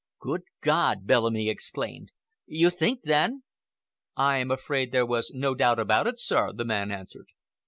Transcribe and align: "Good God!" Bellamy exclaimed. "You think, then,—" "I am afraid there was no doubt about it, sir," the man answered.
"Good 0.19 0.45
God!" 0.63 1.05
Bellamy 1.05 1.47
exclaimed. 1.47 2.09
"You 2.47 2.71
think, 2.71 3.01
then,—" 3.03 3.43
"I 4.15 4.37
am 4.39 4.49
afraid 4.49 4.91
there 4.91 5.05
was 5.05 5.29
no 5.31 5.53
doubt 5.53 5.77
about 5.77 6.07
it, 6.07 6.19
sir," 6.19 6.51
the 6.51 6.65
man 6.65 6.89
answered. 6.91 7.27